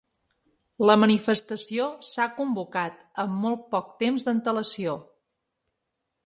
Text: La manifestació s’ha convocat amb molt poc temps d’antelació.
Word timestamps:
La 0.89 0.93
manifestació 1.01 1.85
s’ha 2.11 2.25
convocat 2.39 3.05
amb 3.25 3.37
molt 3.45 3.63
poc 3.75 3.93
temps 4.05 4.27
d’antelació. 4.29 4.97